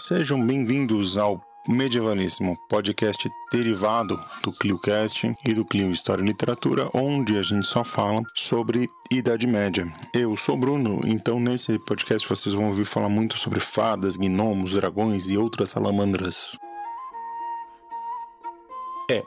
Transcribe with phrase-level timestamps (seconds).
[0.00, 7.36] Sejam bem-vindos ao Medievalismo, podcast derivado do ClioCast e do Clio História e Literatura, onde
[7.36, 9.86] a gente só fala sobre Idade Média.
[10.14, 15.28] Eu sou Bruno, então nesse podcast vocês vão ouvir falar muito sobre fadas, gnomos, dragões
[15.28, 16.56] e outras salamandras.
[19.10, 19.22] É,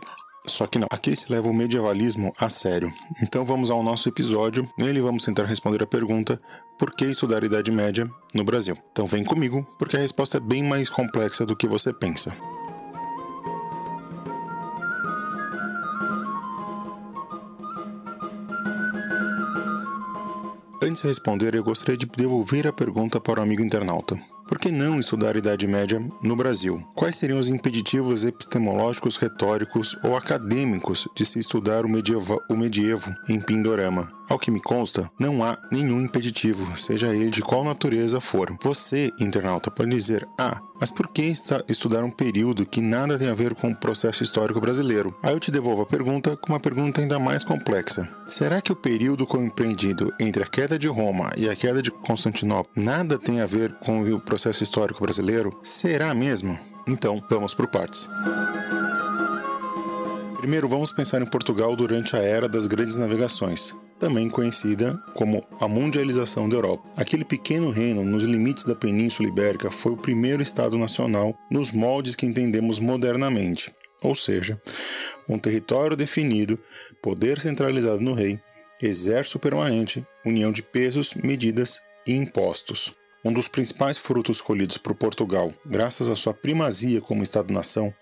[0.46, 2.92] só que não, aqui se leva o medievalismo a sério.
[3.22, 4.68] Então vamos ao nosso episódio.
[4.78, 6.40] Nele vamos tentar responder a pergunta:
[6.78, 8.78] por que estudar Idade Média no Brasil?
[8.92, 12.36] Então vem comigo, porque a resposta é bem mais complexa do que você pensa.
[20.84, 24.18] Antes de responder, eu gostaria de devolver a pergunta para o amigo internauta.
[24.54, 26.80] Por que não estudar a Idade Média no Brasil?
[26.94, 33.12] Quais seriam os impeditivos epistemológicos, retóricos ou acadêmicos de se estudar o, medieva, o medievo
[33.28, 34.08] em Pindorama?
[34.30, 38.56] Ao que me consta, não há nenhum impeditivo, seja ele de qual natureza for.
[38.62, 41.34] Você, internauta, pode dizer: Ah, mas por que
[41.68, 45.16] estudar um período que nada tem a ver com o processo histórico brasileiro?
[45.24, 48.08] Aí eu te devolvo a pergunta com uma pergunta ainda mais complexa.
[48.26, 52.72] Será que o período compreendido entre a queda de Roma e a queda de Constantinopla
[52.76, 55.58] nada tem a ver com o processo histórico brasileiro?
[55.64, 56.58] Será mesmo?
[56.88, 58.10] Então, vamos por partes.
[60.38, 65.68] Primeiro, vamos pensar em Portugal durante a era das grandes navegações também conhecida como a
[65.68, 66.84] mundialização da Europa.
[66.98, 72.14] Aquele pequeno reino nos limites da Península Ibérica foi o primeiro Estado nacional nos moldes
[72.14, 74.60] que entendemos modernamente, ou seja,
[75.30, 76.60] um território definido,
[77.02, 78.38] poder centralizado no rei,
[78.82, 82.92] exército permanente, união de pesos, medidas e impostos.
[83.24, 87.94] Um dos principais frutos colhidos por Portugal, graças à sua primazia como Estado-nação,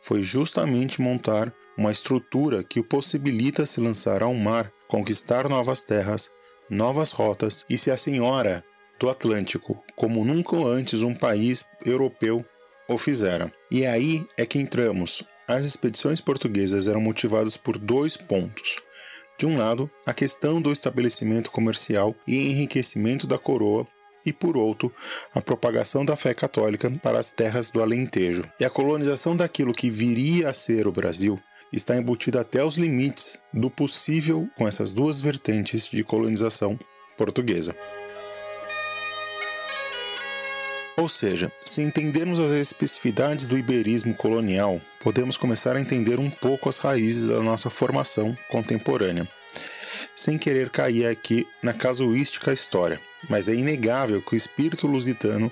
[0.00, 6.30] foi justamente montar uma estrutura que o possibilita se lançar ao mar conquistar novas terras,
[6.68, 8.64] novas rotas e se a senhora
[8.98, 12.44] do Atlântico, como nunca antes um país europeu
[12.88, 13.52] o fizera.
[13.70, 15.22] E aí é que entramos.
[15.46, 18.82] As expedições portuguesas eram motivadas por dois pontos.
[19.38, 23.86] De um lado, a questão do estabelecimento comercial e enriquecimento da coroa,
[24.28, 24.92] e por outro,
[25.34, 28.44] a propagação da fé católica para as terras do Alentejo.
[28.60, 31.38] E a colonização daquilo que viria a ser o Brasil
[31.72, 36.78] está embutida até os limites do possível com essas duas vertentes de colonização
[37.16, 37.74] portuguesa.
[40.96, 46.68] Ou seja, se entendermos as especificidades do iberismo colonial, podemos começar a entender um pouco
[46.68, 49.26] as raízes da nossa formação contemporânea
[50.18, 55.50] sem querer cair aqui na casuística história, mas é inegável que o espírito lusitano,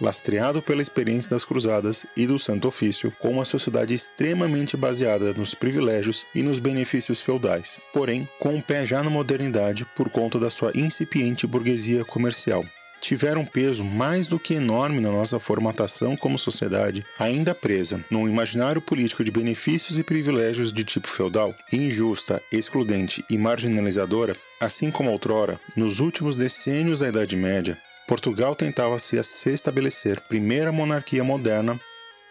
[0.00, 5.54] lastreado pela experiência das cruzadas e do Santo Ofício, com uma sociedade extremamente baseada nos
[5.54, 10.48] privilégios e nos benefícios feudais, porém com um pé já na modernidade por conta da
[10.48, 12.64] sua incipiente burguesia comercial,
[13.06, 18.28] tiveram um peso mais do que enorme na nossa formatação como sociedade, ainda presa num
[18.28, 25.12] imaginário político de benefícios e privilégios de tipo feudal, injusta, excludente e marginalizadora, assim como
[25.12, 27.78] outrora, nos últimos decênios da Idade Média,
[28.08, 31.80] Portugal tentava se estabelecer primeira monarquia moderna,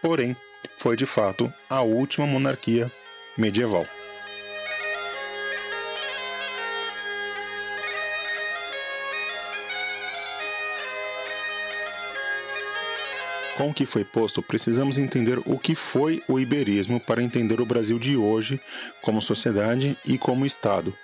[0.02, 0.36] porém
[0.76, 2.92] foi de fato a última monarquia
[3.38, 3.86] medieval.
[13.56, 17.64] Com o que foi posto, precisamos entender o que foi o iberismo para entender o
[17.64, 18.60] Brasil de hoje
[19.00, 20.94] como sociedade e como Estado,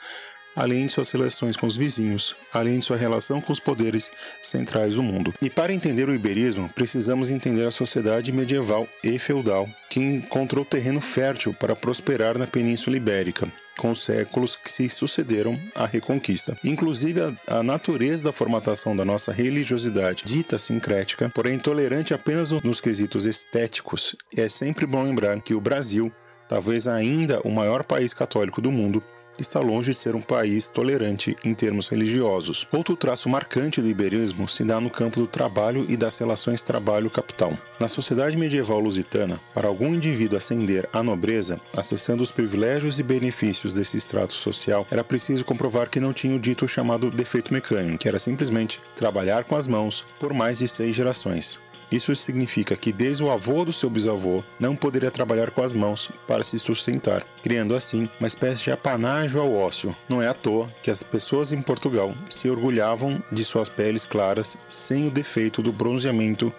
[0.55, 4.97] além de suas relações com os vizinhos, além de sua relação com os poderes centrais
[4.97, 5.33] do mundo.
[5.43, 11.01] E para entender o iberismo, precisamos entender a sociedade medieval e feudal, que encontrou terreno
[11.01, 13.47] fértil para prosperar na Península Ibérica,
[13.79, 16.57] com os séculos que se sucederam à Reconquista.
[16.65, 22.81] Inclusive, a, a natureza da formatação da nossa religiosidade, dita sincrética, porém tolerante apenas nos
[22.81, 26.13] quesitos estéticos, é sempre bom lembrar que o Brasil,
[26.53, 29.03] talvez ainda o maior país católico do mundo,
[29.39, 32.69] está longe de ser um país tolerante em termos religiosos.
[32.71, 37.57] Outro traço marcante do iberismo se dá no campo do trabalho e das relações trabalho-capital.
[37.81, 43.73] Na sociedade medieval lusitana, para algum indivíduo ascender à nobreza, acessando os privilégios e benefícios
[43.73, 48.09] desse extrato social, era preciso comprovar que não tinha o dito chamado defeito mecânico, que
[48.09, 51.59] era simplesmente trabalhar com as mãos por mais de seis gerações.
[51.93, 56.11] Isso significa que desde o avô do seu bisavô não poderia trabalhar com as mãos
[56.27, 59.95] para se sustentar, criando assim uma espécie de apanágio ao ócio.
[60.09, 64.57] Não é à toa que as pessoas em Portugal se orgulhavam de suas peles claras
[64.67, 66.51] sem o defeito do bronzeamento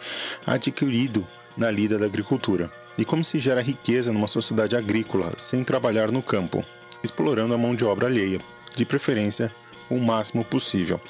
[0.46, 1.28] adquirido
[1.58, 2.72] na lida da agricultura.
[3.00, 6.64] E como se gera riqueza numa sociedade agrícola sem trabalhar no campo,
[7.04, 8.40] explorando a mão de obra alheia,
[8.76, 9.52] de preferência
[9.90, 11.02] o máximo possível.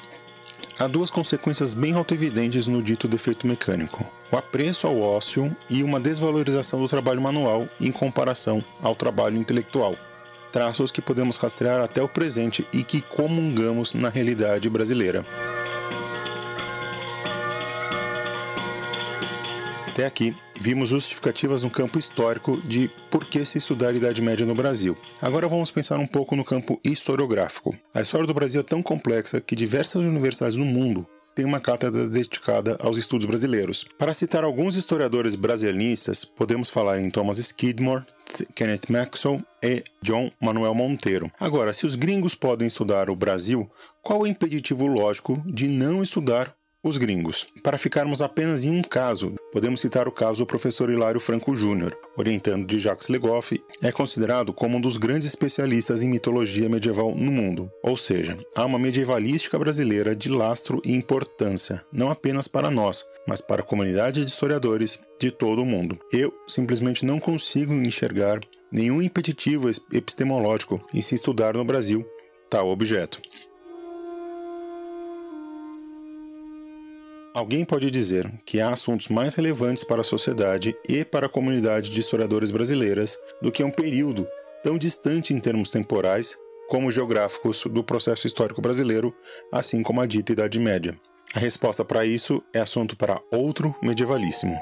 [0.80, 4.12] Há duas consequências bem autoevidentes no dito defeito mecânico.
[4.32, 9.96] o apreço ao ócio e uma desvalorização do trabalho manual em comparação ao trabalho intelectual.
[10.52, 15.24] Traços que podemos rastrear até o presente e que comungamos na realidade brasileira.
[19.94, 24.44] Até aqui, vimos justificativas no campo histórico de por que se estudar a Idade Média
[24.44, 24.98] no Brasil.
[25.22, 27.78] Agora vamos pensar um pouco no campo historiográfico.
[27.94, 32.10] A história do Brasil é tão complexa que diversas universidades no mundo têm uma cátedra
[32.10, 33.86] dedicada aos estudos brasileiros.
[33.96, 38.04] Para citar alguns historiadores brasilianistas, podemos falar em Thomas Skidmore,
[38.56, 41.32] Kenneth Maxwell e John Manuel Monteiro.
[41.40, 43.70] Agora, se os gringos podem estudar o Brasil,
[44.02, 46.52] qual é o impeditivo lógico de não estudar
[46.84, 47.48] os gringos.
[47.64, 51.98] Para ficarmos apenas em um caso, podemos citar o caso do professor Hilário Franco Júnior,
[52.18, 57.32] orientando de Jacques Legoff, é considerado como um dos grandes especialistas em mitologia medieval no
[57.32, 57.72] mundo.
[57.82, 63.40] Ou seja, há uma medievalística brasileira de lastro e importância, não apenas para nós, mas
[63.40, 65.98] para a comunidade de historiadores de todo o mundo.
[66.12, 68.42] Eu simplesmente não consigo enxergar
[68.72, 72.06] nenhum impeditivo epistemológico em se estudar no Brasil
[72.50, 73.22] tal objeto.
[77.34, 81.90] Alguém pode dizer que há assuntos mais relevantes para a sociedade e para a comunidade
[81.90, 84.28] de historiadores brasileiras do que um período
[84.62, 86.38] tão distante em termos temporais
[86.70, 89.12] como geográficos do processo histórico brasileiro,
[89.52, 90.96] assim como a dita Idade Média.
[91.34, 94.56] A resposta para isso é assunto para outro medievalíssimo.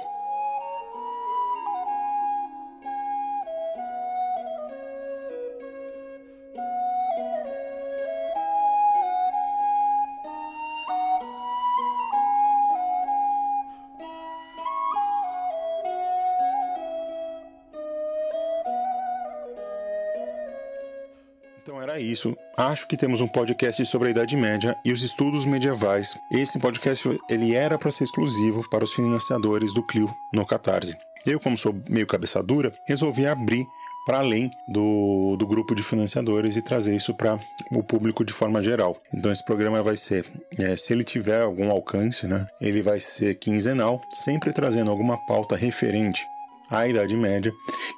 [21.61, 22.35] Então era isso.
[22.57, 26.17] Acho que temos um podcast sobre a Idade Média e os estudos medievais.
[26.31, 30.97] Esse podcast ele era para ser exclusivo para os financiadores do Clio no Catarse.
[31.25, 33.63] Eu, como sou meio cabeça dura, resolvi abrir
[34.07, 37.37] para além do, do grupo de financiadores e trazer isso para
[37.71, 38.97] o público de forma geral.
[39.13, 40.25] Então esse programa vai ser,
[40.57, 45.55] é, se ele tiver algum alcance, né, ele vai ser quinzenal, sempre trazendo alguma pauta
[45.55, 46.25] referente
[46.69, 47.53] à Idade Média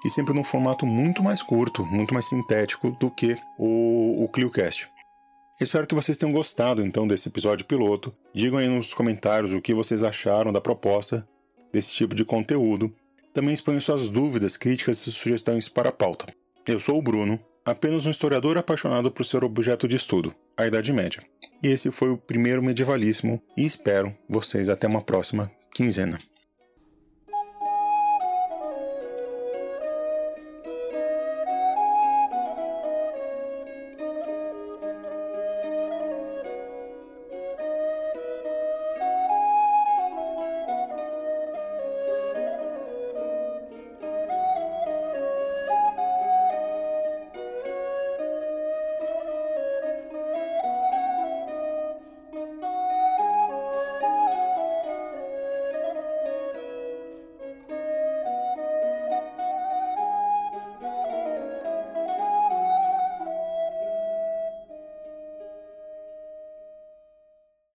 [0.06, 4.90] e sempre num formato muito mais curto, muito mais sintético do que o, o ClioCast.
[5.62, 8.14] Espero que vocês tenham gostado então desse episódio piloto.
[8.34, 11.28] Digam aí nos comentários o que vocês acharam da proposta
[11.72, 12.94] desse tipo de conteúdo.
[13.34, 16.26] Também exponham suas dúvidas, críticas e sugestões para a pauta.
[16.68, 20.92] Eu sou o Bruno, apenas um historiador apaixonado por seu objeto de estudo, a Idade
[20.92, 21.24] Média.
[21.62, 26.18] E esse foi o primeiro medievalíssimo e espero vocês até uma próxima quinzena.